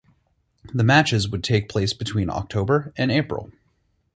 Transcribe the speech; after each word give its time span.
The 0.73 0.83
matches 0.83 1.29
would 1.29 1.43
take 1.43 1.69
place 1.69 1.93
between 1.93 2.27
October 2.31 2.91
and 2.97 3.11
April. 3.11 3.51